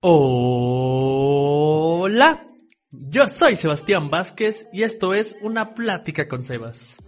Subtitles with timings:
[0.00, 2.46] Hola,
[2.90, 6.98] yo soy Sebastián Vázquez y esto es una plática con Sebas.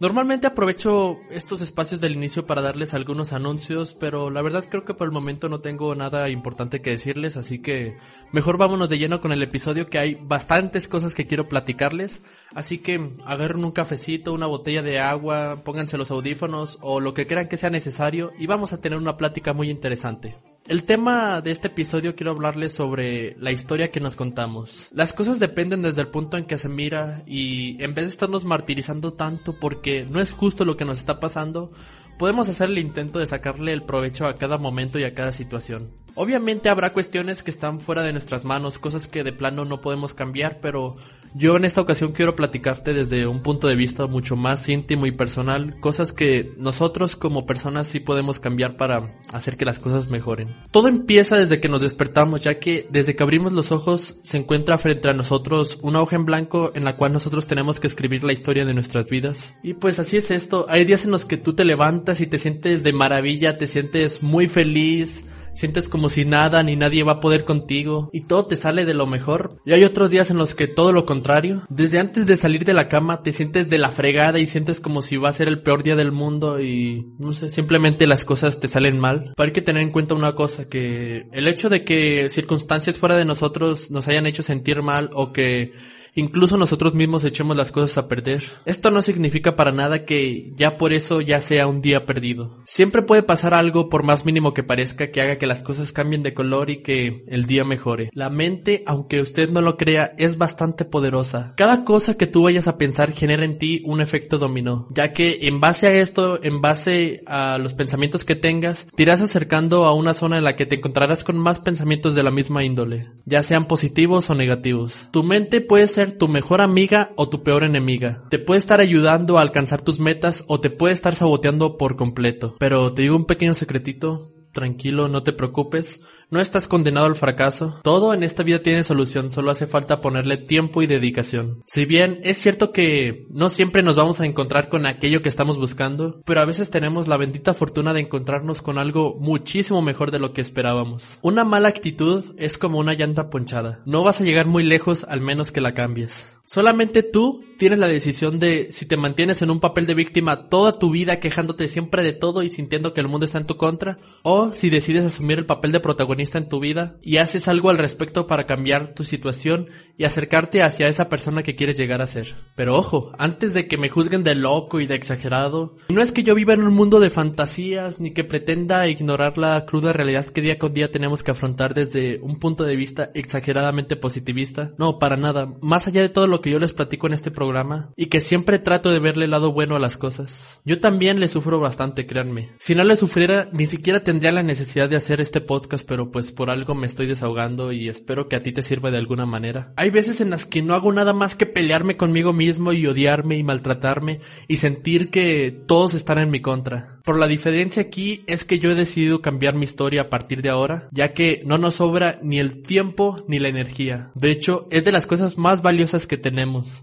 [0.00, 4.94] Normalmente aprovecho estos espacios del inicio para darles algunos anuncios, pero la verdad creo que
[4.94, 7.98] por el momento no tengo nada importante que decirles, así que
[8.32, 12.22] mejor vámonos de lleno con el episodio que hay bastantes cosas que quiero platicarles,
[12.54, 17.26] así que agarren un cafecito, una botella de agua, pónganse los audífonos o lo que
[17.26, 20.34] crean que sea necesario y vamos a tener una plática muy interesante.
[20.68, 24.88] El tema de este episodio quiero hablarles sobre la historia que nos contamos.
[24.92, 28.44] Las cosas dependen desde el punto en que se mira y en vez de estarnos
[28.44, 31.72] martirizando tanto porque no es justo lo que nos está pasando,
[32.18, 35.90] podemos hacer el intento de sacarle el provecho a cada momento y a cada situación.
[36.14, 40.12] Obviamente habrá cuestiones que están fuera de nuestras manos, cosas que de plano no podemos
[40.12, 40.96] cambiar, pero
[41.34, 45.12] yo en esta ocasión quiero platicarte desde un punto de vista mucho más íntimo y
[45.12, 50.56] personal, cosas que nosotros como personas sí podemos cambiar para hacer que las cosas mejoren.
[50.70, 54.78] Todo empieza desde que nos despertamos, ya que desde que abrimos los ojos se encuentra
[54.78, 58.32] frente a nosotros una hoja en blanco en la cual nosotros tenemos que escribir la
[58.32, 59.54] historia de nuestras vidas.
[59.62, 62.38] Y pues así es esto, hay días en los que tú te levantas y te
[62.38, 67.20] sientes de maravilla, te sientes muy feliz, sientes como si nada ni nadie va a
[67.20, 69.60] poder contigo y todo te sale de lo mejor.
[69.64, 71.62] Y hay otros días en los que todo lo contrario.
[71.68, 75.02] Desde antes de salir de la cama te sientes de la fregada y sientes como
[75.02, 78.60] si va a ser el peor día del mundo y no sé, simplemente las cosas
[78.60, 79.32] te salen mal.
[79.36, 83.16] Pero hay que tener en cuenta una cosa, que el hecho de que circunstancias fuera
[83.16, 85.72] de nosotros nos hayan hecho sentir mal o que
[86.14, 88.42] incluso nosotros mismos echemos las cosas a perder.
[88.64, 92.60] Esto no significa para nada que ya por eso ya sea un día perdido.
[92.64, 96.22] Siempre puede pasar algo por más mínimo que parezca que haga que las cosas cambien
[96.22, 98.10] de color y que el día mejore.
[98.12, 101.54] La mente, aunque usted no lo crea, es bastante poderosa.
[101.56, 105.40] Cada cosa que tú vayas a pensar genera en ti un efecto dominó, ya que
[105.42, 109.94] en base a esto, en base a los pensamientos que tengas, te irás acercando a
[109.94, 113.42] una zona en la que te encontrarás con más pensamientos de la misma índole, ya
[113.42, 115.08] sean positivos o negativos.
[115.12, 118.22] Tu mente puede ser tu mejor amiga o tu peor enemiga.
[118.30, 122.56] Te puede estar ayudando a alcanzar tus metas o te puede estar saboteando por completo.
[122.58, 127.80] Pero te digo un pequeño secretito, tranquilo, no te preocupes, no estás condenado al fracaso.
[127.82, 131.62] Todo en esta vida tiene solución, solo hace falta ponerle tiempo y dedicación.
[131.66, 135.58] Si bien es cierto que no siempre nos vamos a encontrar con aquello que estamos
[135.58, 140.18] buscando, pero a veces tenemos la bendita fortuna de encontrarnos con algo muchísimo mejor de
[140.18, 141.18] lo que esperábamos.
[141.22, 143.80] Una mala actitud es como una llanta ponchada.
[143.86, 146.39] No vas a llegar muy lejos al menos que la cambies.
[146.52, 150.72] Solamente tú tienes la decisión de si te mantienes en un papel de víctima toda
[150.72, 153.98] tu vida quejándote siempre de todo y sintiendo que el mundo está en tu contra,
[154.22, 157.78] o si decides asumir el papel de protagonista en tu vida y haces algo al
[157.78, 162.34] respecto para cambiar tu situación y acercarte hacia esa persona que quieres llegar a ser.
[162.56, 166.24] Pero ojo, antes de que me juzguen de loco y de exagerado, no es que
[166.24, 170.40] yo viva en un mundo de fantasías ni que pretenda ignorar la cruda realidad que
[170.40, 174.72] día con día tenemos que afrontar desde un punto de vista exageradamente positivista.
[174.78, 175.54] No, para nada.
[175.60, 178.58] Más allá de todo lo que yo les platico en este programa y que siempre
[178.58, 180.60] trato de verle el lado bueno a las cosas.
[180.64, 182.50] Yo también le sufro bastante, créanme.
[182.58, 186.32] Si no le sufriera, ni siquiera tendría la necesidad de hacer este podcast, pero pues
[186.32, 189.72] por algo me estoy desahogando y espero que a ti te sirva de alguna manera.
[189.76, 193.36] Hay veces en las que no hago nada más que pelearme conmigo mismo y odiarme
[193.36, 197.00] y maltratarme y sentir que todos están en mi contra.
[197.04, 200.50] Por la diferencia aquí es que yo he decidido cambiar mi historia a partir de
[200.50, 204.10] ahora, ya que no nos sobra ni el tiempo ni la energía.
[204.14, 206.29] De hecho, es de las cosas más valiosas que tenemos.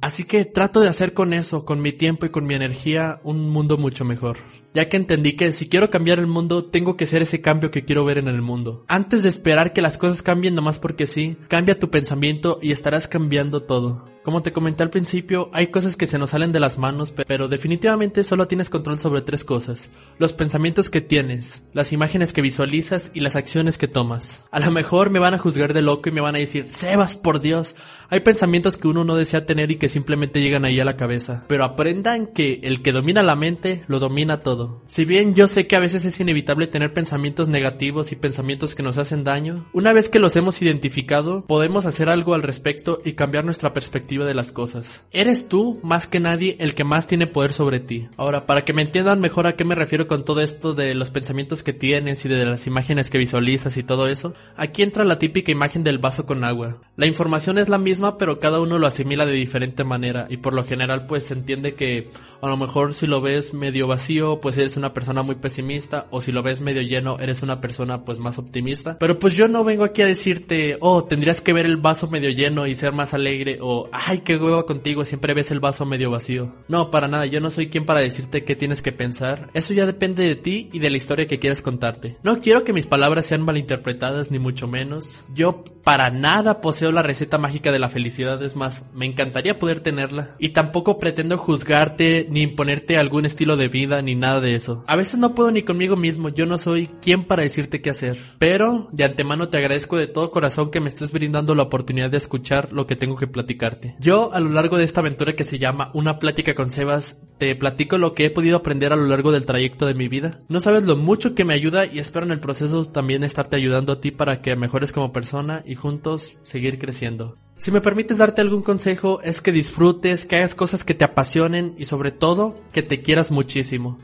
[0.01, 3.49] Así que trato de hacer con eso, con mi tiempo y con mi energía, un
[3.49, 4.37] mundo mucho mejor
[4.77, 7.83] ya que entendí que si quiero cambiar el mundo, tengo que ser ese cambio que
[7.83, 8.85] quiero ver en el mundo.
[8.87, 13.07] Antes de esperar que las cosas cambien nomás porque sí, cambia tu pensamiento y estarás
[13.07, 14.07] cambiando todo.
[14.27, 17.47] Como te comenté al principio, hay cosas que se nos salen de las manos, pero
[17.47, 19.89] definitivamente solo tienes control sobre tres cosas.
[20.19, 24.43] Los pensamientos que tienes, las imágenes que visualizas y las acciones que tomas.
[24.51, 27.15] A lo mejor me van a juzgar de loco y me van a decir, Sebas,
[27.15, 27.77] por Dios,
[28.09, 31.43] hay pensamientos que uno no desea tener y que simplemente llegan ahí a la cabeza.
[31.47, 34.81] Pero aprendan que el que domina la mente, lo domina todo.
[34.87, 38.83] Si bien yo sé que a veces es inevitable tener pensamientos negativos y pensamientos que
[38.83, 43.13] nos hacen daño, una vez que los hemos identificado, podemos hacer algo al respecto y
[43.13, 45.05] cambiar nuestra perspectiva de las cosas.
[45.11, 48.07] Eres tú, más que nadie, el que más tiene poder sobre ti.
[48.17, 51.11] Ahora, para que me entiendan mejor a qué me refiero con todo esto de los
[51.11, 55.19] pensamientos que tienes y de las imágenes que visualizas y todo eso, aquí entra la
[55.19, 56.81] típica imagen del vaso con agua.
[56.95, 60.53] La información es la misma, pero cada uno lo asimila de diferente manera y por
[60.53, 62.09] lo general pues se entiende que
[62.41, 66.21] a lo mejor si lo ves medio vacío, pues eres una persona muy pesimista o
[66.21, 68.97] si lo ves medio lleno, eres una persona pues más optimista.
[68.99, 72.29] Pero pues yo no vengo aquí a decirte, oh, tendrías que ver el vaso medio
[72.29, 76.11] lleno y ser más alegre o, ay, qué hueva contigo, siempre ves el vaso medio
[76.11, 76.55] vacío.
[76.67, 79.49] No, para nada, yo no soy quien para decirte qué tienes que pensar.
[79.53, 82.17] Eso ya depende de ti y de la historia que quieras contarte.
[82.23, 85.25] No quiero que mis palabras sean malinterpretadas ni mucho menos.
[85.33, 89.79] Yo para nada poseo la receta mágica de la felicidad, es más, me encantaría poder
[89.79, 90.35] tenerla.
[90.39, 94.83] Y tampoco pretendo juzgarte ni imponerte algún estilo de vida ni nada de eso.
[94.87, 98.17] A veces no puedo ni conmigo mismo, yo no soy quien para decirte qué hacer.
[98.39, 102.17] Pero de antemano te agradezco de todo corazón que me estés brindando la oportunidad de
[102.17, 103.95] escuchar lo que tengo que platicarte.
[103.99, 107.55] Yo a lo largo de esta aventura que se llama Una plática con Sebas, te
[107.55, 110.39] platico lo que he podido aprender a lo largo del trayecto de mi vida.
[110.49, 113.93] No sabes lo mucho que me ayuda y espero en el proceso también estarte ayudando
[113.93, 117.37] a ti para que mejores como persona y juntos seguir creciendo.
[117.57, 121.73] Si me permites darte algún consejo es que disfrutes, que hagas cosas que te apasionen
[121.77, 123.97] y sobre todo que te quieras muchísimo.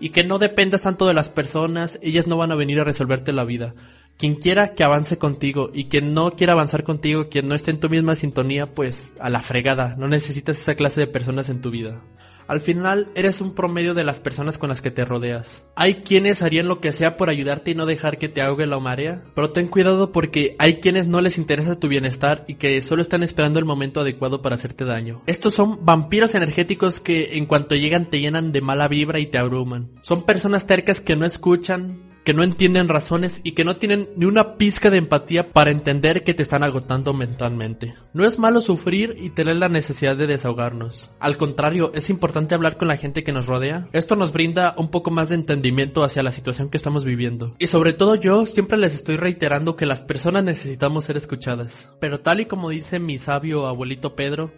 [0.00, 3.32] Y que no dependas tanto de las personas, ellas no van a venir a resolverte
[3.32, 3.74] la vida.
[4.16, 7.80] Quien quiera que avance contigo y quien no quiera avanzar contigo, quien no esté en
[7.80, 11.70] tu misma sintonía, pues a la fregada, no necesitas esa clase de personas en tu
[11.70, 12.00] vida.
[12.50, 15.66] Al final eres un promedio de las personas con las que te rodeas.
[15.76, 18.80] Hay quienes harían lo que sea por ayudarte y no dejar que te ahogue la
[18.80, 23.02] marea, pero ten cuidado porque hay quienes no les interesa tu bienestar y que solo
[23.02, 25.22] están esperando el momento adecuado para hacerte daño.
[25.28, 29.38] Estos son vampiros energéticos que en cuanto llegan te llenan de mala vibra y te
[29.38, 29.92] abruman.
[30.02, 34.24] Son personas tercas que no escuchan, que no entienden razones y que no tienen ni
[34.24, 37.96] una pizca de empatía para entender que te están agotando mentalmente.
[38.12, 41.10] No es malo sufrir y tener la necesidad de desahogarnos.
[41.18, 43.88] Al contrario, es importante hablar con la gente que nos rodea.
[43.92, 47.56] Esto nos brinda un poco más de entendimiento hacia la situación que estamos viviendo.
[47.58, 51.92] Y sobre todo yo siempre les estoy reiterando que las personas necesitamos ser escuchadas.
[51.98, 54.52] Pero tal y como dice mi sabio abuelito Pedro,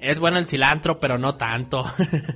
[0.00, 1.84] es bueno el cilantro, pero no tanto.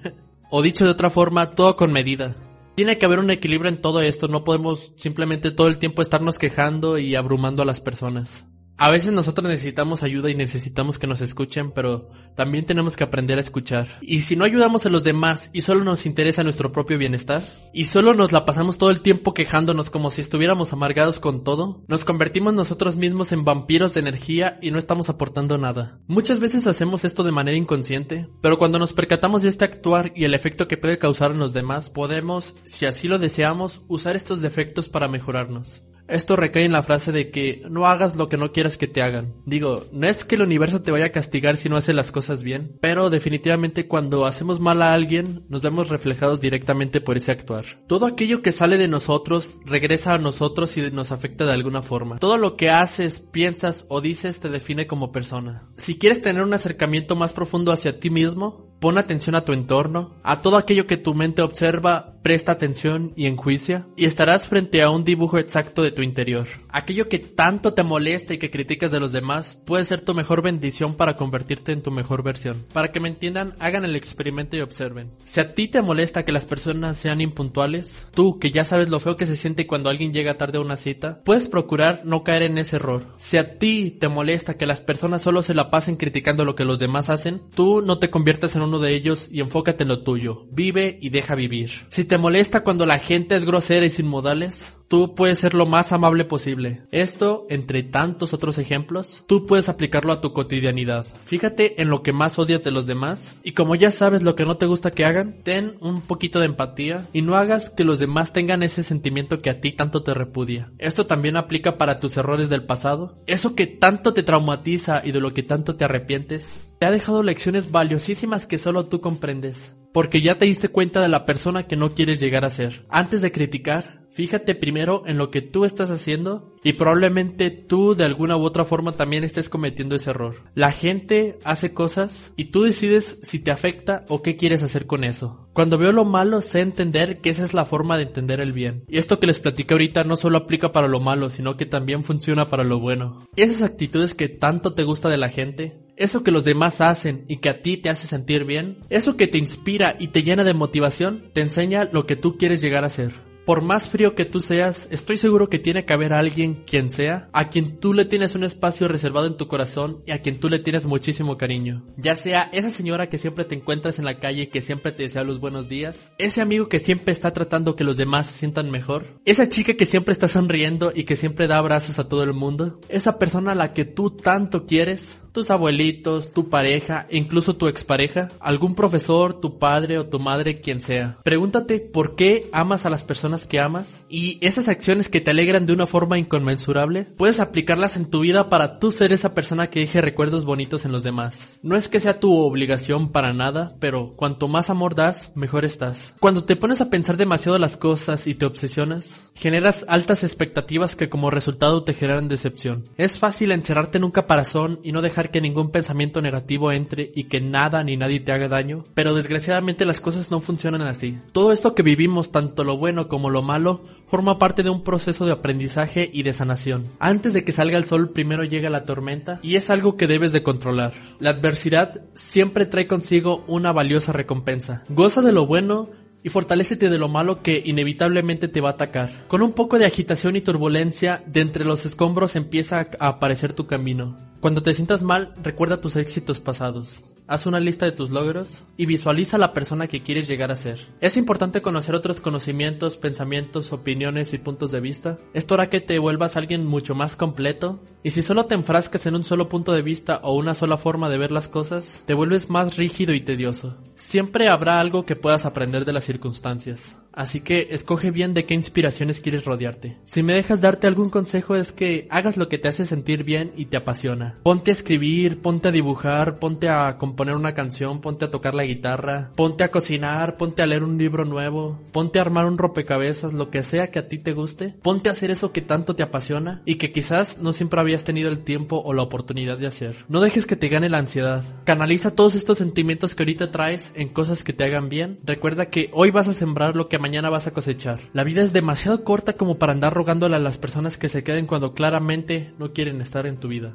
[0.50, 2.36] o dicho de otra forma, todo con medida.
[2.74, 6.38] Tiene que haber un equilibrio en todo esto, no podemos simplemente todo el tiempo estarnos
[6.38, 8.51] quejando y abrumando a las personas.
[8.78, 13.38] A veces nosotros necesitamos ayuda y necesitamos que nos escuchen, pero también tenemos que aprender
[13.38, 13.86] a escuchar.
[14.00, 17.84] Y si no ayudamos a los demás y solo nos interesa nuestro propio bienestar, y
[17.84, 22.04] solo nos la pasamos todo el tiempo quejándonos como si estuviéramos amargados con todo, nos
[22.04, 26.00] convertimos nosotros mismos en vampiros de energía y no estamos aportando nada.
[26.06, 30.24] Muchas veces hacemos esto de manera inconsciente, pero cuando nos percatamos de este actuar y
[30.24, 34.42] el efecto que puede causar en los demás, podemos, si así lo deseamos, usar estos
[34.42, 35.82] defectos para mejorarnos.
[36.08, 39.02] Esto recae en la frase de que no hagas lo que no quieras que te
[39.02, 39.34] hagan.
[39.46, 42.42] Digo, no es que el universo te vaya a castigar si no haces las cosas
[42.42, 47.64] bien, pero definitivamente cuando hacemos mal a alguien nos vemos reflejados directamente por ese actuar.
[47.86, 52.18] Todo aquello que sale de nosotros regresa a nosotros y nos afecta de alguna forma.
[52.18, 55.70] Todo lo que haces, piensas o dices te define como persona.
[55.76, 60.16] Si quieres tener un acercamiento más profundo hacia ti mismo, Pon atención a tu entorno,
[60.24, 64.90] a todo aquello que tu mente observa, presta atención y enjuicia, y estarás frente a
[64.90, 66.48] un dibujo exacto de tu interior.
[66.68, 70.42] Aquello que tanto te molesta y que criticas de los demás puede ser tu mejor
[70.42, 72.66] bendición para convertirte en tu mejor versión.
[72.72, 75.12] Para que me entiendan, hagan el experimento y observen.
[75.22, 78.98] Si a ti te molesta que las personas sean impuntuales, tú que ya sabes lo
[78.98, 82.42] feo que se siente cuando alguien llega tarde a una cita, puedes procurar no caer
[82.42, 83.06] en ese error.
[83.16, 86.64] Si a ti te molesta que las personas solo se la pasen criticando lo que
[86.64, 90.02] los demás hacen, tú no te conviertas en un de ellos y enfócate en lo
[90.02, 90.46] tuyo.
[90.50, 91.70] Vive y deja vivir.
[91.88, 95.64] Si te molesta cuando la gente es grosera y sin modales, tú puedes ser lo
[95.64, 96.82] más amable posible.
[96.90, 101.06] Esto, entre tantos otros ejemplos, tú puedes aplicarlo a tu cotidianidad.
[101.24, 104.44] Fíjate en lo que más odias de los demás y como ya sabes lo que
[104.44, 108.00] no te gusta que hagan, ten un poquito de empatía y no hagas que los
[108.00, 110.72] demás tengan ese sentimiento que a ti tanto te repudia.
[110.78, 113.18] Esto también aplica para tus errores del pasado.
[113.26, 117.22] Eso que tanto te traumatiza y de lo que tanto te arrepientes, te ha dejado
[117.22, 121.76] lecciones valiosísimas que solo tú comprendes, porque ya te diste cuenta de la persona que
[121.76, 122.84] no quieres llegar a ser.
[122.88, 128.04] Antes de criticar, Fíjate primero en lo que tú estás haciendo y probablemente tú de
[128.04, 130.34] alguna u otra forma también estés cometiendo ese error.
[130.54, 135.04] La gente hace cosas y tú decides si te afecta o qué quieres hacer con
[135.04, 135.48] eso.
[135.54, 138.84] Cuando veo lo malo sé entender que esa es la forma de entender el bien.
[138.86, 142.04] Y esto que les platico ahorita no solo aplica para lo malo, sino que también
[142.04, 143.26] funciona para lo bueno.
[143.36, 147.38] Esas actitudes que tanto te gusta de la gente, eso que los demás hacen y
[147.38, 150.54] que a ti te hace sentir bien, eso que te inspira y te llena de
[150.54, 154.40] motivación, te enseña lo que tú quieres llegar a ser por más frío que tú
[154.40, 158.34] seas, estoy seguro que tiene que haber alguien, quien sea, a quien tú le tienes
[158.34, 161.84] un espacio reservado en tu corazón y a quien tú le tienes muchísimo cariño.
[161.96, 165.02] Ya sea esa señora que siempre te encuentras en la calle y que siempre te
[165.02, 168.70] desea los buenos días, ese amigo que siempre está tratando que los demás se sientan
[168.70, 172.32] mejor, esa chica que siempre está sonriendo y que siempre da abrazos a todo el
[172.32, 177.66] mundo, esa persona a la que tú tanto quieres, tus abuelitos, tu pareja, incluso tu
[177.66, 181.18] expareja, algún profesor, tu padre o tu madre, quien sea.
[181.24, 185.66] Pregúntate por qué amas a las personas que amas y esas acciones que te alegran
[185.66, 189.80] de una forma inconmensurable, puedes aplicarlas en tu vida para tú ser esa persona que
[189.80, 191.58] deje recuerdos bonitos en los demás.
[191.62, 196.14] No es que sea tu obligación para nada, pero cuanto más amor das, mejor estás.
[196.20, 201.08] Cuando te pones a pensar demasiado las cosas y te obsesionas, generas altas expectativas que
[201.08, 202.84] como resultado te generan decepción.
[202.96, 207.24] Es fácil encerrarte en un caparazón y no dejar que ningún pensamiento negativo entre y
[207.24, 211.18] que nada ni nadie te haga daño, pero desgraciadamente las cosas no funcionan así.
[211.32, 215.26] Todo esto que vivimos, tanto lo bueno como lo malo, forma parte de un proceso
[215.26, 216.86] de aprendizaje y de sanación.
[216.98, 220.32] Antes de que salga el sol, primero llega la tormenta y es algo que debes
[220.32, 220.92] de controlar.
[221.20, 224.84] La adversidad siempre trae consigo una valiosa recompensa.
[224.88, 225.90] Goza de lo bueno
[226.22, 229.10] y fortalécete de lo malo que inevitablemente te va a atacar.
[229.28, 233.66] Con un poco de agitación y turbulencia, de entre los escombros empieza a aparecer tu
[233.66, 234.16] camino.
[234.40, 237.04] Cuando te sientas mal, recuerda tus éxitos pasados.
[237.32, 240.78] Haz una lista de tus logros y visualiza la persona que quieres llegar a ser.
[241.00, 245.18] Es importante conocer otros conocimientos, pensamientos, opiniones y puntos de vista.
[245.32, 247.80] Esto hará que te vuelvas alguien mucho más completo.
[248.02, 251.08] Y si solo te enfrascas en un solo punto de vista o una sola forma
[251.08, 253.78] de ver las cosas, te vuelves más rígido y tedioso.
[253.94, 256.98] Siempre habrá algo que puedas aprender de las circunstancias.
[257.12, 259.96] Así que escoge bien de qué inspiraciones quieres rodearte.
[260.04, 263.52] Si me dejas darte algún consejo es que hagas lo que te hace sentir bien
[263.56, 264.38] y te apasiona.
[264.42, 268.64] Ponte a escribir, ponte a dibujar, ponte a componer una canción, ponte a tocar la
[268.64, 273.32] guitarra, ponte a cocinar, ponte a leer un libro nuevo, ponte a armar un rompecabezas,
[273.34, 274.74] lo que sea que a ti te guste.
[274.82, 278.30] Ponte a hacer eso que tanto te apasiona y que quizás no siempre habías tenido
[278.30, 279.96] el tiempo o la oportunidad de hacer.
[280.08, 281.44] No dejes que te gane la ansiedad.
[281.64, 285.18] Canaliza todos estos sentimientos que ahorita traes en cosas que te hagan bien.
[285.24, 287.98] Recuerda que hoy vas a sembrar lo que mañana vas a cosechar.
[288.14, 291.46] La vida es demasiado corta como para andar rogándole a las personas que se queden
[291.46, 293.74] cuando claramente no quieren estar en tu vida.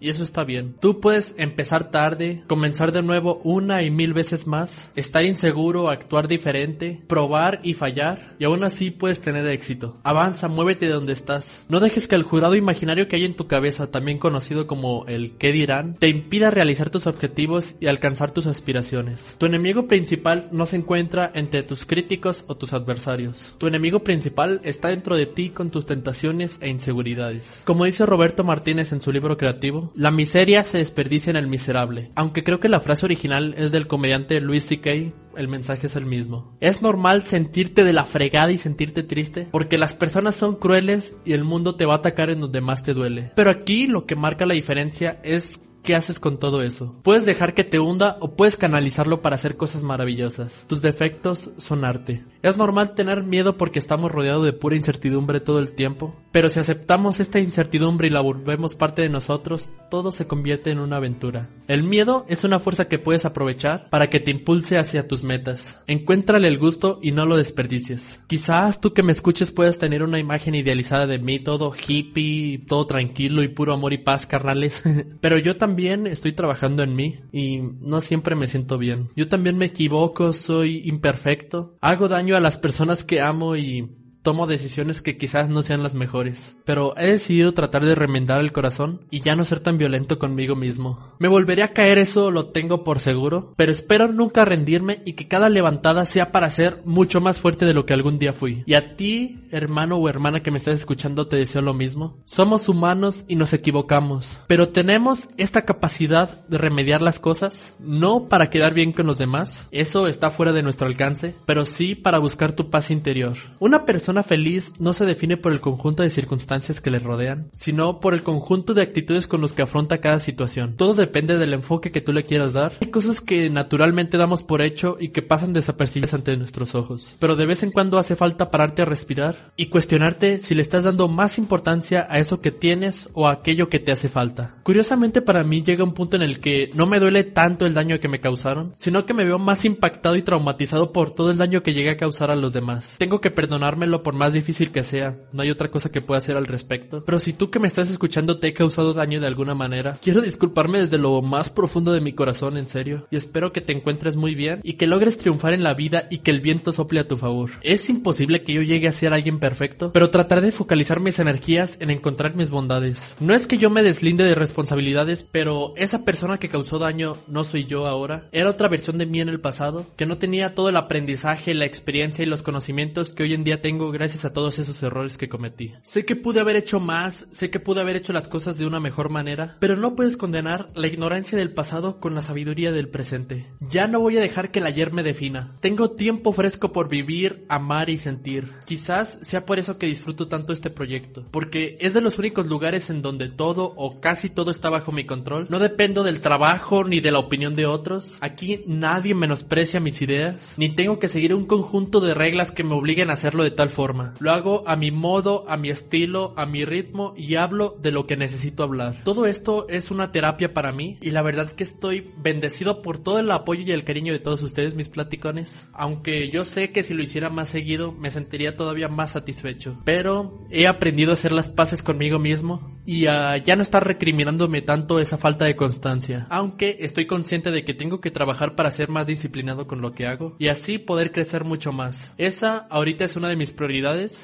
[0.00, 0.74] Y eso está bien.
[0.80, 6.28] Tú puedes empezar tarde, comenzar de nuevo una y mil veces más, estar inseguro, actuar
[6.28, 9.96] diferente, probar y fallar, y aún así puedes tener éxito.
[10.02, 11.64] Avanza, muévete de donde estás.
[11.68, 15.32] No dejes que el jurado imaginario que hay en tu cabeza, también conocido como el
[15.32, 19.36] qué dirán, te impida realizar tus objetivos y alcanzar tus aspiraciones.
[19.38, 23.56] Tu enemigo principal no se encuentra entre tus críticos o tus adversarios.
[23.58, 27.62] Tu enemigo principal está dentro de ti con tus tentaciones e inseguridades.
[27.64, 32.10] Como dice Roberto Martínez en su libro creativo, la miseria se desperdicia en el miserable.
[32.14, 34.90] Aunque creo que la frase original es del comediante Louis C.K.,
[35.36, 36.56] el mensaje es el mismo.
[36.60, 41.32] Es normal sentirte de la fregada y sentirte triste, porque las personas son crueles y
[41.32, 43.30] el mundo te va a atacar en donde más te duele.
[43.36, 46.96] Pero aquí lo que marca la diferencia es ¿Qué haces con todo eso?
[47.02, 50.64] Puedes dejar que te hunda o puedes canalizarlo para hacer cosas maravillosas.
[50.66, 52.24] Tus defectos son arte.
[52.42, 56.60] Es normal tener miedo porque estamos rodeados de pura incertidumbre todo el tiempo, pero si
[56.60, 61.48] aceptamos esta incertidumbre y la volvemos parte de nosotros, todo se convierte en una aventura.
[61.66, 65.82] El miedo es una fuerza que puedes aprovechar para que te impulse hacia tus metas.
[65.86, 68.24] Encuéntrale el gusto y no lo desperdicies.
[68.28, 72.86] Quizás tú que me escuches puedas tener una imagen idealizada de mí todo hippie, todo
[72.86, 74.84] tranquilo y puro amor y paz, carnales,
[75.20, 75.67] pero yo también
[76.06, 79.10] estoy trabajando en mí y no siempre me siento bien.
[79.16, 84.46] Yo también me equivoco, soy imperfecto, hago daño a las personas que amo y tomo
[84.46, 89.00] decisiones que quizás no sean las mejores, pero he decidido tratar de remendar el corazón
[89.10, 91.14] y ya no ser tan violento conmigo mismo.
[91.18, 95.28] Me volveré a caer, eso lo tengo por seguro, pero espero nunca rendirme y que
[95.28, 98.62] cada levantada sea para ser mucho más fuerte de lo que algún día fui.
[98.66, 102.18] Y a ti, hermano o hermana que me estás escuchando, te deseo lo mismo.
[102.24, 108.50] Somos humanos y nos equivocamos, pero tenemos esta capacidad de remediar las cosas, no para
[108.50, 112.52] quedar bien con los demás, eso está fuera de nuestro alcance, pero sí para buscar
[112.52, 113.36] tu paz interior.
[113.58, 118.00] Una persona feliz no se define por el conjunto de circunstancias que le rodean, sino
[118.00, 120.74] por el conjunto de actitudes con los que afronta cada situación.
[120.76, 122.72] Todo depende del enfoque que tú le quieras dar.
[122.80, 127.36] Hay cosas que naturalmente damos por hecho y que pasan desapercibidas ante nuestros ojos, pero
[127.36, 131.08] de vez en cuando hace falta pararte a respirar y cuestionarte si le estás dando
[131.08, 134.56] más importancia a eso que tienes o a aquello que te hace falta.
[134.62, 138.00] Curiosamente para mí llega un punto en el que no me duele tanto el daño
[138.00, 141.62] que me causaron, sino que me veo más impactado y traumatizado por todo el daño
[141.62, 142.96] que llegué a causar a los demás.
[142.98, 146.36] Tengo que perdonármelo por más difícil que sea, no hay otra cosa que pueda hacer
[146.36, 147.04] al respecto.
[147.04, 150.20] Pero si tú que me estás escuchando te he causado daño de alguna manera, quiero
[150.20, 154.16] disculparme desde lo más profundo de mi corazón, en serio, y espero que te encuentres
[154.16, 157.08] muy bien y que logres triunfar en la vida y que el viento sople a
[157.08, 157.50] tu favor.
[157.62, 161.78] Es imposible que yo llegue a ser alguien perfecto, pero trataré de focalizar mis energías
[161.80, 163.16] en encontrar mis bondades.
[163.20, 167.44] No es que yo me deslinde de responsabilidades, pero esa persona que causó daño no
[167.44, 168.28] soy yo ahora.
[168.32, 171.64] Era otra versión de mí en el pasado, que no tenía todo el aprendizaje, la
[171.64, 175.28] experiencia y los conocimientos que hoy en día tengo gracias a todos esos errores que
[175.28, 175.72] cometí.
[175.82, 178.80] Sé que pude haber hecho más, sé que pude haber hecho las cosas de una
[178.80, 183.46] mejor manera, pero no puedes condenar la ignorancia del pasado con la sabiduría del presente.
[183.68, 185.56] Ya no voy a dejar que el ayer me defina.
[185.60, 188.48] Tengo tiempo fresco por vivir, amar y sentir.
[188.64, 192.90] Quizás sea por eso que disfruto tanto este proyecto, porque es de los únicos lugares
[192.90, 195.46] en donde todo o casi todo está bajo mi control.
[195.50, 198.16] No dependo del trabajo ni de la opinión de otros.
[198.20, 202.74] Aquí nadie menosprecia mis ideas, ni tengo que seguir un conjunto de reglas que me
[202.74, 203.77] obliguen a hacerlo de tal forma.
[204.18, 208.08] Lo hago a mi modo, a mi estilo, a mi ritmo y hablo de lo
[208.08, 208.96] que necesito hablar.
[209.04, 213.20] Todo esto es una terapia para mí y la verdad que estoy bendecido por todo
[213.20, 215.68] el apoyo y el cariño de todos ustedes, mis platicones.
[215.72, 219.78] Aunque yo sé que si lo hiciera más seguido me sentiría todavía más satisfecho.
[219.84, 224.62] Pero he aprendido a hacer las paces conmigo mismo y a ya no estar recriminándome
[224.62, 226.26] tanto esa falta de constancia.
[226.30, 230.06] Aunque estoy consciente de que tengo que trabajar para ser más disciplinado con lo que
[230.06, 232.14] hago y así poder crecer mucho más.
[232.18, 233.67] Esa ahorita es una de mis prioridades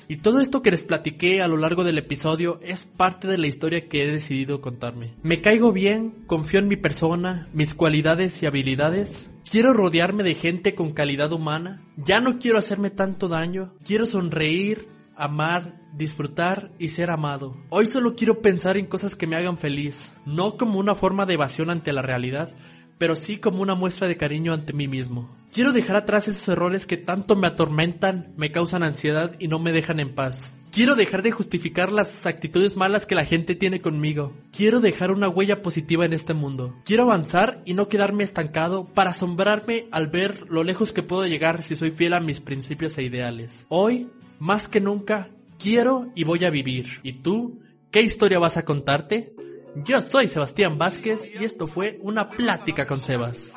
[0.08, 3.46] y todo esto que les platiqué a lo largo del episodio es parte de la
[3.46, 5.14] historia que he decidido contarme.
[5.22, 10.74] Me caigo bien, confío en mi persona, mis cualidades y habilidades Quiero rodearme de gente
[10.74, 11.82] con calidad humana.
[11.96, 13.74] Ya no quiero hacerme tanto daño.
[13.84, 17.56] Quiero sonreír, amar, disfrutar y ser amado.
[17.68, 21.34] Hoy solo quiero pensar en cosas que me hagan feliz, no como una forma de
[21.34, 22.54] evasión ante la realidad,
[22.98, 25.30] pero sí como una muestra de cariño ante mí mismo.
[25.54, 29.70] Quiero dejar atrás esos errores que tanto me atormentan, me causan ansiedad y no me
[29.70, 30.54] dejan en paz.
[30.72, 34.32] Quiero dejar de justificar las actitudes malas que la gente tiene conmigo.
[34.50, 36.74] Quiero dejar una huella positiva en este mundo.
[36.84, 41.62] Quiero avanzar y no quedarme estancado para asombrarme al ver lo lejos que puedo llegar
[41.62, 43.66] si soy fiel a mis principios e ideales.
[43.68, 45.28] Hoy, más que nunca,
[45.60, 46.98] quiero y voy a vivir.
[47.04, 47.60] ¿Y tú?
[47.92, 49.36] ¿Qué historia vas a contarte?
[49.84, 53.54] Yo soy Sebastián Vázquez y esto fue una plática con Sebas.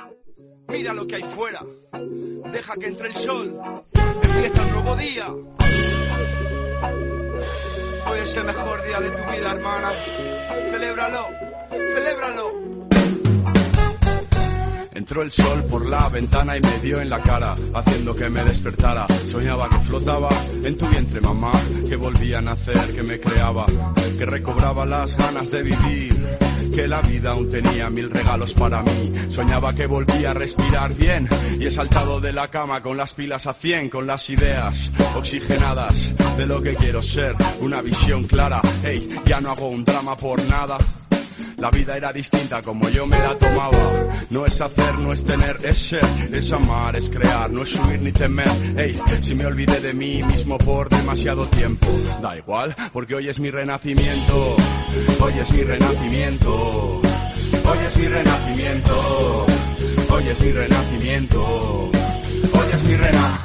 [0.69, 1.61] Mira lo que hay fuera.
[2.51, 3.57] Deja que entre el sol.
[4.23, 5.27] Empieza un nuevo día.
[8.09, 9.89] Hoy es el mejor día de tu vida, hermana.
[10.71, 11.27] Celébralo.
[11.93, 12.67] Celébralo.
[14.93, 18.43] Entró el sol por la ventana y me dio en la cara, haciendo que me
[18.43, 19.05] despertara.
[19.31, 20.29] Soñaba que flotaba
[20.63, 21.51] en tu vientre, mamá,
[21.87, 23.67] que volvía a nacer, que me creaba,
[24.17, 26.37] que recobraba las ganas de vivir,
[26.77, 29.11] que la vida aún tenía mil regalos para mí.
[29.29, 31.27] Soñaba que volvía a respirar bien
[31.59, 36.13] y he saltado de la cama con las pilas a cien, con las ideas oxigenadas
[36.37, 38.61] de lo que quiero ser, una visión clara.
[38.83, 40.77] Hey, ya no hago un drama por nada.
[41.57, 44.07] La vida era distinta como yo me la tomaba.
[44.29, 47.99] No es hacer, no es tener, es ser, es amar, es crear, no es subir
[47.99, 48.47] ni temer.
[48.77, 51.87] Ey, si me olvidé de mí mismo por demasiado tiempo,
[52.21, 54.55] da igual, porque hoy es mi renacimiento.
[55.19, 57.01] Hoy es mi renacimiento.
[57.01, 59.45] Hoy es mi renacimiento.
[60.09, 61.43] Hoy es mi renacimiento.
[62.53, 63.41] Hoy es mi rena.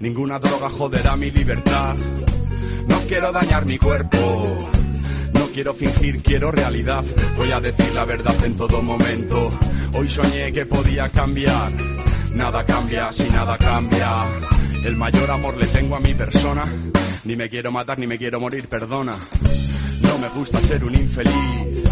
[0.00, 1.96] Ninguna droga joderá mi libertad.
[2.88, 4.73] No quiero dañar mi cuerpo
[5.52, 7.04] quiero fingir, quiero realidad.
[7.36, 9.52] Voy a decir la verdad en todo momento.
[9.94, 11.72] Hoy soñé que podía cambiar.
[12.34, 14.22] Nada cambia si nada cambia.
[14.84, 16.64] El mayor amor le tengo a mi persona.
[17.24, 19.16] Ni me quiero matar ni me quiero morir, perdona.
[20.02, 21.84] No me gusta ser un infeliz.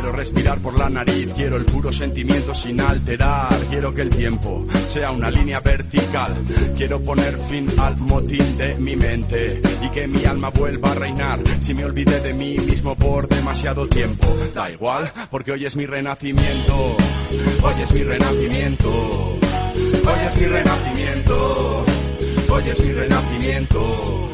[0.00, 3.54] Quiero respirar por la nariz, quiero el puro sentimiento sin alterar.
[3.68, 6.34] Quiero que el tiempo sea una línea vertical.
[6.74, 11.40] Quiero poner fin al motín de mi mente y que mi alma vuelva a reinar.
[11.60, 15.84] Si me olvidé de mí mismo por demasiado tiempo, da igual, porque hoy es mi
[15.84, 16.96] renacimiento.
[17.62, 18.90] Hoy es mi renacimiento.
[18.90, 21.84] Hoy es mi renacimiento.
[22.48, 24.30] Hoy es mi renacimiento.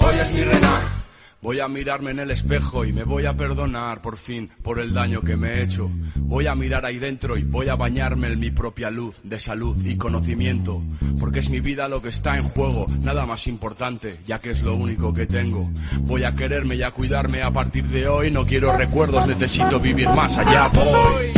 [0.00, 0.95] Hoy es mi renacimiento.
[1.42, 4.94] Voy a mirarme en el espejo y me voy a perdonar por fin por el
[4.94, 5.90] daño que me he hecho.
[6.16, 9.76] Voy a mirar ahí dentro y voy a bañarme en mi propia luz de salud
[9.84, 10.82] y conocimiento.
[11.20, 14.62] Porque es mi vida lo que está en juego, nada más importante, ya que es
[14.62, 15.70] lo único que tengo.
[16.00, 18.30] Voy a quererme y a cuidarme a partir de hoy.
[18.30, 20.68] No quiero recuerdos, necesito vivir más allá.
[20.68, 21.36] Voy.